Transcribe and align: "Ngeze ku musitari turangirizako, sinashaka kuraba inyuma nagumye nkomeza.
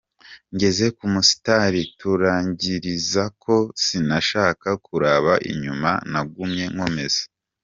"Ngeze 0.53 0.85
ku 0.97 1.05
musitari 1.13 1.81
turangirizako, 1.99 3.55
sinashaka 3.83 4.67
kuraba 4.85 5.33
inyuma 5.51 5.91
nagumye 6.11 6.65
nkomeza. 6.73 7.21